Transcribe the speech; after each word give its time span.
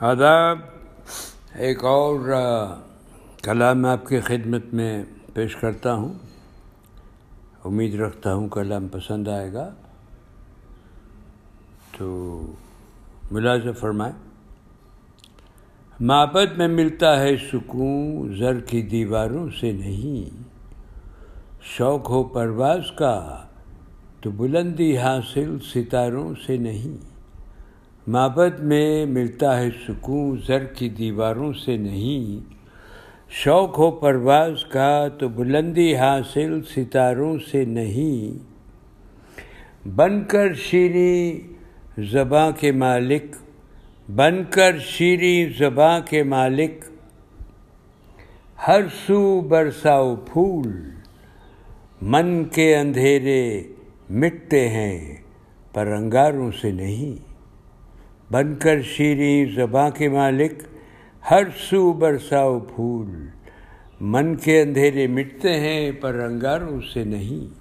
آداب 0.00 0.58
ایک 1.54 1.84
اور 1.84 2.20
کلام 3.42 3.84
آپ 3.84 4.06
کی 4.06 4.20
خدمت 4.20 4.64
میں 4.72 5.04
پیش 5.34 5.56
کرتا 5.56 5.94
ہوں. 5.94 6.12
امید 7.64 7.94
رکھتا 8.00 8.34
ہوں 8.34 8.48
کلام 8.48 8.88
پسند 8.88 9.28
آئے 9.28 9.52
گا. 9.52 9.74
تو 11.98 12.06
ملازم 13.30 13.72
فرمائیں. 13.72 14.14
معبد 16.00 16.58
میں 16.58 16.68
ملتا 16.68 17.20
ہے 17.20 17.36
سکون 17.36 18.36
زر 18.38 18.60
کی 18.60 18.82
دیواروں 18.82 19.48
سے 19.60 19.72
نہیں. 19.72 20.42
شوق 21.62 22.10
ہو 22.10 22.24
پرواز 22.24 22.90
کا 22.96 23.44
تو 24.20 24.30
بلندی 24.30 24.98
حاصل 24.98 25.58
ستاروں 25.74 26.34
سے 26.46 26.56
نہیں. 26.56 27.07
معبد 28.08 28.60
میں 28.60 29.06
ملتا 29.06 29.60
ہے 29.60 29.68
سکون 29.88 30.38
زر 30.46 30.64
کی 30.64 30.88
دیواروں 30.88 31.52
سے 31.52 31.76
نہیں۔ 31.76 32.54
شوق 33.28 33.78
ہو 33.78 33.90
پرواز 33.90 34.64
کا 34.64 35.08
تو 35.08 35.28
بلندی 35.28 35.96
حاصل 35.96 36.62
ستاروں 36.62 37.38
سے 37.50 37.64
نہیں۔ 37.64 38.38
بن 39.88 40.24
کر 40.24 40.54
شیریں 40.54 41.54
زباں 42.00 42.50
کے 42.50 42.72
مالک۔ 42.72 43.36
بن 44.14 44.44
کر 44.50 44.78
شیریں 44.78 45.46
زباں 45.58 46.00
کے 46.00 46.22
مالک۔ 46.22 46.84
ہر 48.68 48.80
سو 49.06 49.40
برساؤ 49.40 50.16
پھول۔ 50.16 50.90
من 52.02 52.44
کے 52.44 52.76
اندھیرے 52.76 53.62
مٹتے 54.10 54.68
ہیں، 54.68 55.16
پر 55.72 55.86
انگاروں 55.86 56.50
سے 56.60 56.70
نہیں۔ 56.70 57.27
بن 58.30 58.54
کر 58.54 58.82
شیریں 58.82 59.46
زباں 59.54 59.90
کے 59.90 60.08
مالک، 60.08 60.52
ہر 61.30 61.42
سو 61.70 61.92
برساؤ 61.92 62.60
پھول۔ 62.60 63.26
من 64.00 64.36
کے 64.36 64.62
اندھیرے 64.62 65.06
مٹتے 65.06 65.60
ہیں، 65.60 65.92
پر 65.92 66.14
انگاروں 66.14 66.80
سے 66.94 67.04
نہیں۔ 67.04 67.54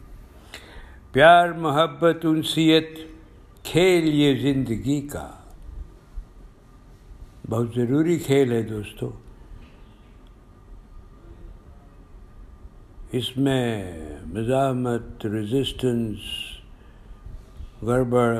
پیار، 1.11 1.49
محبت، 1.49 2.25
انسیت، 2.25 2.87
کھیل 3.63 4.03
یہ 4.07 4.53
زندگی 4.53 5.01
کا۔ 5.01 5.31
بہت 7.49 7.67
ضروری 7.75 8.19
کھیل 8.19 8.51
ہے 8.51 8.61
دوستو۔ 8.61 9.11
اس 13.11 13.37
میں 13.37 13.93
مزاحمت 14.33 15.25
رزسٹنس 15.25 16.17
گڑبڑ 17.83 18.37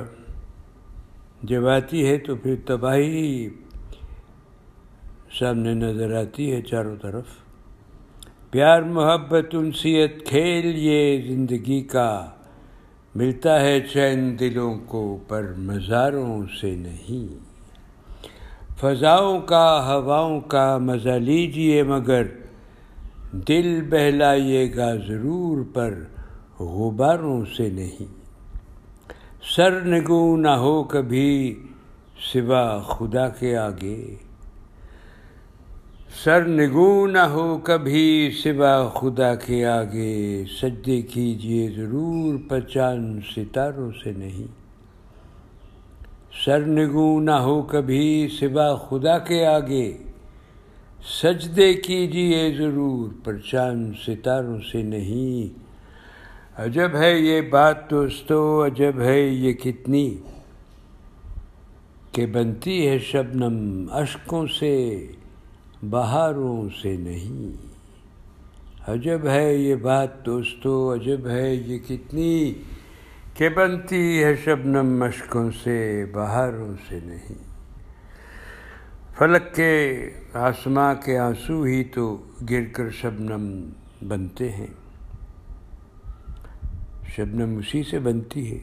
جب 1.44 1.68
آتی 1.68 2.08
ہے 2.08 2.18
تو 2.18 2.36
پھر 2.36 2.56
تباہی 2.66 3.50
سامنے 5.40 5.74
نظر 5.74 6.22
آتی 6.22 6.52
ہے 6.52 6.62
چاروں 6.62 6.96
طرف۔ 7.02 7.26
پیار، 8.52 8.82
محبت، 8.82 9.46
انسیت، 9.54 10.26
کھیل، 10.26 10.66
یہ 10.66 11.22
زندگی 11.22 11.82
کا 11.82 12.30
ملتا 13.16 13.62
ہے 13.62 13.80
چین 13.80 14.40
دلوں 14.40 14.80
کو، 14.86 15.20
پر 15.28 15.54
مزاروں 15.58 16.44
سے 16.62 16.76
نہیں۔ 16.76 17.40
فضاؤں 18.80 19.40
کا، 19.40 19.94
ہواؤں 19.94 20.42
کا 20.42 20.78
مزہ 20.78 21.10
لیجیے 21.10 21.84
مگر 21.84 22.24
دل 23.32 23.82
بہلائیے 23.90 24.76
گا 24.76 24.96
ضرور، 25.08 25.64
پر 25.74 26.04
غباروں 26.60 27.46
سے 27.58 27.70
نہیں۔ 27.70 28.17
سر 29.56 29.82
نگو 29.86 30.38
نہ 30.38 30.48
ہو 30.48 30.84
کبھی 30.84 31.56
سوا 32.34 32.80
خدا 32.80 33.30
کے 33.30 33.58
آگے۔ 33.58 34.16
سر 36.24 36.48
نگو 36.48 37.08
نہ 37.08 37.18
ہو 37.18 37.60
کبھی 37.64 38.32
سوا 38.44 38.90
خدا 38.90 39.36
کے 39.36 39.66
آگے۔ 39.66 40.44
سجدے 40.62 41.02
کیجیے 41.02 41.70
ضرور 41.70 42.50
پہچان 42.50 43.20
ستاروں 43.36 43.92
سے 44.04 44.12
نہیں۔ 44.12 44.48
سر 46.46 46.60
نگو 46.60 47.20
نہ 47.20 47.32
ہو 47.32 47.62
کبھی 47.62 48.28
سوا 48.40 48.76
خدا 48.76 49.18
کے 49.18 49.46
آگے۔ 49.46 49.98
سجدے 51.22 51.74
کیجیے 51.74 52.56
ضرور 52.58 53.26
پہچان 53.26 53.92
ستاروں 54.08 54.60
سے 54.72 54.84
نہیں۔ 54.84 55.67
عجب 56.58 56.90
ہے 57.00 57.20
یہ 57.20 57.42
بات 57.42 57.90
دوستو، 57.90 58.66
عجب 58.66 59.00
ہے 59.00 59.22
یہ 59.22 59.54
کتنی 59.54 60.18
کہ 62.12 62.26
بنتی 62.26 62.88
ہے 62.88 63.00
شبنم 63.00 63.86
اشکوں 63.92 64.48
سے، 64.60 65.08
بہاروں 65.90 66.70
سے 66.82 66.98
نہیں۔ 66.98 67.68
عجب 68.88 69.20
ہے 69.26 69.56
یہ 69.56 69.76
بات 69.76 70.26
دوستو، 70.26 70.94
عجب 70.94 71.28
ہے 71.28 71.56
یہ 71.56 71.78
کتنی 71.88 72.54
کہ 73.34 73.50
بنتی 73.50 74.24
ہے 74.24 74.36
شبنم 74.36 75.00
مشکوں 75.00 75.52
سے، 75.64 76.06
بہاروں 76.14 76.74
سے 76.90 77.00
نہیں۔ 77.04 77.36
فلک 79.18 79.56
کے 79.56 80.10
آسماں 80.34 80.96
کے 80.96 81.18
آنسو 81.18 81.64
ہی 81.64 81.84
تو 81.84 82.18
گر 82.50 82.64
کر 82.74 82.90
شبنم 82.90 83.70
بنتے 84.08 84.52
ہیں۔ 84.52 84.87
شبنم 87.16 87.58
اسی 87.58 87.84
سے 87.84 88.00
بنتی 88.00 88.52
ہے۔ 88.52 88.60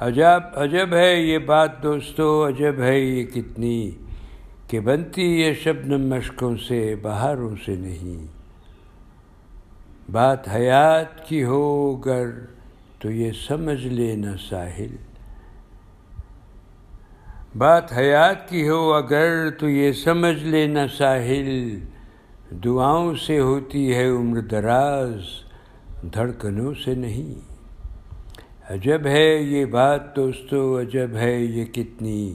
عجب 0.00 0.40
عجب 0.54 0.94
ہے 0.94 1.20
یہ 1.20 1.38
بات 1.38 1.82
دوستو، 1.82 2.48
عجب 2.48 2.74
ہے 2.78 3.00
یہ 3.00 3.24
کتنی 3.24 3.90
کہ 4.68 4.80
بنتی 4.80 5.40
یہ 5.40 5.52
شبنم 5.52 6.08
مشکوں 6.08 6.56
سے، 6.56 6.94
بہاروں 7.02 7.54
سے 7.64 7.74
نہیں۔ 7.74 8.26
بات 10.12 10.48
حیات 10.48 11.28
کی 11.28 11.44
ہو 11.44 11.96
گر 11.96 12.26
تو 12.98 13.10
یہ 13.10 13.32
سمجھ 13.48 13.86
لینا 13.86 14.32
ساحل۔ 14.48 14.96
بات 17.58 17.92
حیات 17.92 18.48
کی 18.48 18.68
ہو 18.68 18.92
اگر 18.92 19.50
تو 19.50 19.68
یہ 19.68 19.92
سمجھ 19.92 20.44
لینا 20.44 20.86
ساحل۔ 20.98 21.80
دعاؤں 22.64 23.14
سے 23.14 23.40
ہوتی 23.40 23.94
ہے 23.94 24.08
عمر 24.08 24.40
دراز۔ 24.40 25.45
دھڑکنوں 26.14 26.74
سے 26.84 26.94
نہیں۔ 26.94 27.56
عجب 28.72 29.06
ہے 29.06 29.36
یہ 29.36 29.64
بات 29.64 30.16
دوستو، 30.16 30.80
عجب 30.80 31.10
ہے 31.14 31.40
یہ 31.40 31.64
کتنی 31.64 32.34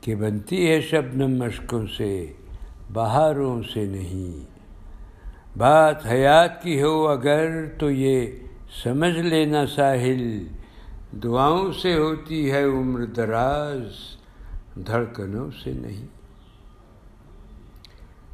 کہ 0.00 0.14
بنتی 0.14 0.70
ہے 0.70 0.80
شبنم 0.80 1.38
مشکوں 1.38 1.86
سے، 1.96 2.32
بہاروں 2.92 3.62
سے 3.74 3.84
نہیں۔ 3.84 4.44
بات 5.58 6.06
حیات 6.06 6.62
کی 6.62 6.82
ہو 6.82 7.08
اگر 7.08 7.66
تو 7.78 7.90
یہ 7.90 8.26
سمجھ 8.82 9.18
لینا 9.18 9.66
ساحل، 9.66 10.46
دعاؤں 11.12 11.72
سے 11.72 11.98
ہوتی 11.98 12.52
ہے 12.52 12.64
عمر 12.64 13.04
دراز، 13.04 13.82
دھڑکنوں 14.86 15.50
سے 15.64 15.72
نہیں۔ 15.72 16.06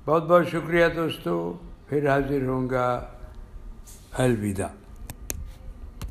بہت 0.04 0.28
بہت 0.28 0.48
شکریہ 0.48 0.84
دوستو، 0.96 1.58
پھر 1.88 2.08
حاضر 2.08 2.46
ہوں 2.46 2.70
گا۔ 2.70 3.12
الوداع 4.20 4.70